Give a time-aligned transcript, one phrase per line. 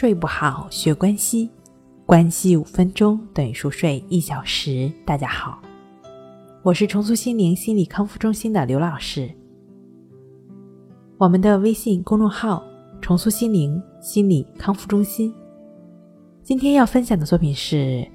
[0.00, 1.50] 睡不好，学关西，
[2.06, 4.88] 关系五分钟等于熟睡一小时。
[5.04, 5.60] 大家好，
[6.62, 9.28] 我是重塑心灵心理康复中心的刘老师。
[11.16, 12.62] 我们的微信公众号
[13.02, 15.34] “重塑心灵心理康复中心”。
[16.44, 18.06] 今天要分享的作品是：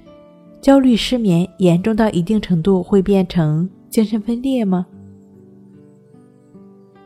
[0.62, 4.86] 焦虑失眠严重到一定程度会变成精神分裂吗？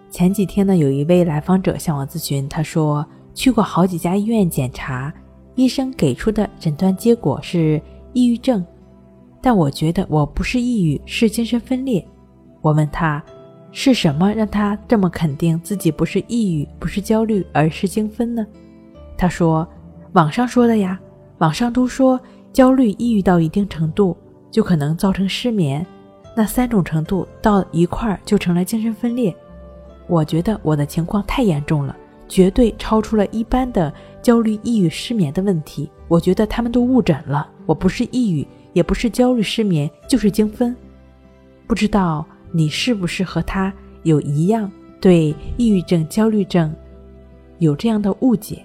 [0.08, 3.04] 前几天呢，有一位来访者向我咨询，他说。
[3.38, 5.14] 去过好几家医院检查，
[5.54, 7.80] 医生给出的诊断结果是
[8.12, 8.66] 抑郁症，
[9.40, 12.04] 但我觉得我不是抑郁，是精神分裂。
[12.60, 13.22] 我问他
[13.70, 18.44] 是什么让他这么肯定自己不是抑郁，不是焦虑，而是精分呢？
[19.16, 19.64] 他说
[20.14, 20.98] 网上说的呀，
[21.38, 22.20] 网上都说
[22.52, 24.16] 焦虑、抑郁到一定程度
[24.50, 25.86] 就可能造成失眠，
[26.34, 29.32] 那三种程度到一块儿就成了精神分裂。
[30.08, 31.96] 我觉得我的情况太严重了。
[32.28, 33.92] 绝对超出了一般的
[34.22, 35.90] 焦虑、抑郁、失眠的问题。
[36.06, 37.50] 我觉得他们都误诊了。
[37.66, 40.74] 我不是抑郁，也不是焦虑、失眠，就是精分。
[41.66, 43.72] 不知道你是不是和他
[44.04, 46.74] 有一样对抑郁症、焦虑症
[47.58, 48.64] 有这样的误解，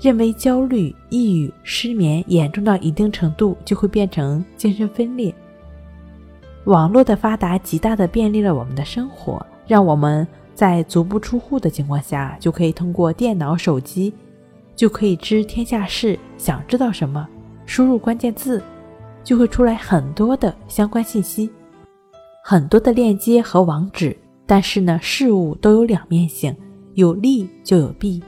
[0.00, 5.32] 认为焦虑、抑郁、失眠严重到一定程度就会变成精神分裂。
[6.64, 10.26] 网络的发达极大的便利了我们的生活，让我们。
[10.56, 14.12] 在足不出户的情况下，就可以通过电脑、手机，
[14.74, 16.18] 就可以知天下事。
[16.38, 17.28] 想知道什么，
[17.66, 18.62] 输入关键字，
[19.22, 21.50] 就会出来很多的相关信息，
[22.42, 24.16] 很多的链接和网址。
[24.46, 26.56] 但是呢，事物都有两面性，
[26.94, 28.22] 有利就有弊，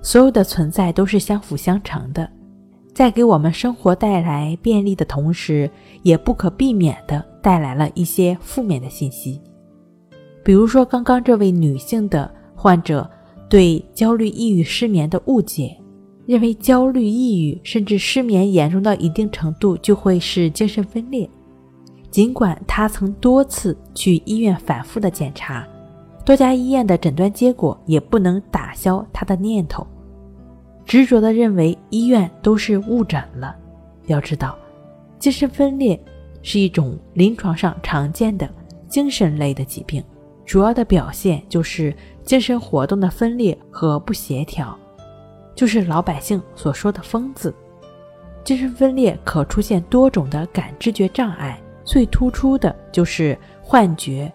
[0.00, 2.26] 所有的存在都是相辅相成的，
[2.94, 5.70] 在给我们生活带来便利的同时，
[6.02, 9.38] 也不可避免的带来了一些负面的信息。
[10.44, 13.08] 比如说，刚刚这位女性的患者
[13.48, 15.76] 对焦虑、抑郁、失眠的误解，
[16.26, 21.28] 认为焦虑、抑郁甚至失眠严重到一定程度就会是精神分裂。
[22.10, 25.66] 尽管她曾多次去医院反复的检查，
[26.24, 29.86] 多家医院的诊断结果也不能打消她的念头，
[30.84, 33.56] 执着的认为医院都是误诊了。
[34.06, 34.58] 要知道，
[35.18, 35.98] 精神分裂
[36.42, 38.50] 是一种临床上常见的
[38.88, 40.02] 精神类的疾病。
[40.52, 44.78] 主要的表现就是精神活动的分裂和不协调，
[45.54, 47.54] 就是老百姓所说的“疯子”。
[48.44, 54.30] 精神分裂可出现多种的感知觉障碍，最突出的就是幻觉，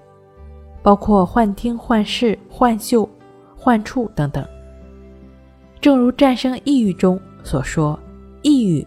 [0.82, 3.08] 包括幻听、幻视、幻嗅、
[3.56, 4.44] 幻触等等。
[5.80, 8.00] 正如《战胜抑郁》中所说，
[8.42, 8.84] 抑郁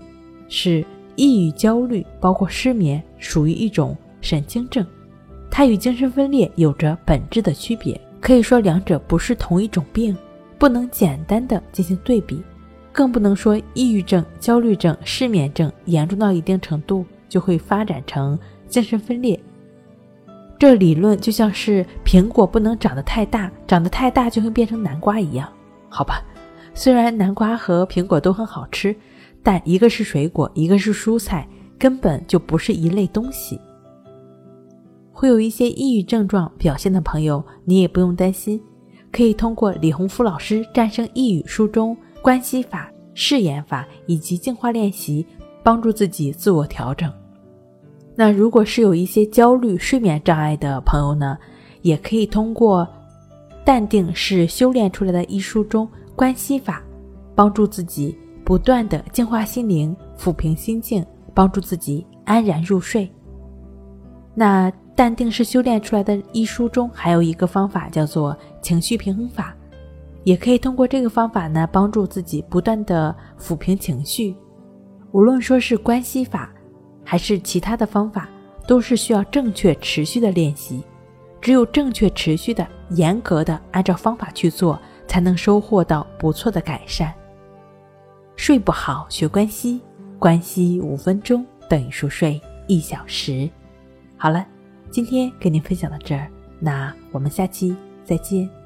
[0.48, 4.84] 是抑郁、焦虑，包括失眠，属于一种神经症。
[5.50, 10.16] 它与精神分裂有着本质的区别，可以说两者不是同一种病，
[10.58, 12.42] 不能简单的进行对比，
[12.92, 19.38] 更不能说抑郁症、焦虑症、失眠症严重到一定程度就会发展成精神分裂。
[20.58, 25.50] 这理论就像是苹果不能长得太大，长得太大就会变成南瓜一样，
[25.88, 26.22] 好吧？
[26.74, 28.94] 虽然南瓜和苹果都很好吃，
[29.42, 33.58] 但一个是水果，一个是蔬菜，根本就不是一类东西。
[35.20, 38.58] 会有一些抑郁症状表现的朋友，你也不用担心，
[39.12, 45.26] 可以通过李洪福老师《战胜抑郁》书中关系法、誓言法以及净化练习，
[45.62, 47.12] 帮助自己自我调整。
[48.14, 51.36] 那如果是有一些焦虑、睡眠障碍的朋友呢，
[51.82, 52.80] 也可以通过
[53.62, 55.86] 《淡定是修炼出来的》一书中
[56.16, 56.82] 关系法，
[57.34, 61.04] 帮助自己不断的净化心灵、抚平心境，
[61.34, 63.06] 帮助自己安然入睡。
[64.34, 64.72] 那。
[65.00, 66.22] 淡定是修炼出来的。
[66.30, 69.56] 一书中还有一个方法叫做情绪平衡法，
[70.24, 74.36] 也可以通过这个方法呢，帮助自己不断的抚平情绪。
[75.12, 76.52] 无论说是关系法，
[77.02, 78.28] 还是其他的方法，
[78.66, 80.84] 都是需要正确持续的练习。
[81.40, 87.10] 只有正确持续的、严格的按照方法去做，才能收获到不错的改善。
[88.36, 89.80] 睡不好学关系，
[90.18, 93.48] 关系五分钟等于熟睡一小时。
[94.18, 94.46] 好了。
[94.90, 96.28] 今天跟您分享到这儿，
[96.58, 98.59] 那我们下期再见。